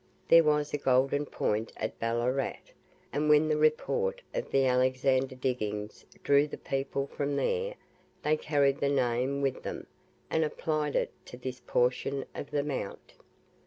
There 0.29 0.43
was 0.43 0.73
a 0.73 0.79
Golden 0.79 1.27
Point 1.27 1.73
at 1.77 1.99
Ballarat, 1.99 2.57
and 3.13 3.29
when 3.29 3.47
the 3.49 3.55
report 3.55 4.23
of 4.33 4.49
the 4.49 4.65
Alexander 4.65 5.35
diggings 5.35 6.07
drew 6.23 6.47
the 6.47 6.57
people 6.57 7.05
from 7.05 7.35
there, 7.35 7.75
they 8.23 8.35
carried 8.35 8.79
the 8.79 8.89
name 8.89 9.43
with 9.43 9.61
them, 9.61 9.85
and 10.31 10.43
applied 10.43 10.95
it 10.95 11.11
to 11.27 11.37
this 11.37 11.59
portion 11.59 12.25
of 12.33 12.49
the 12.49 12.63
mount. 12.63 13.13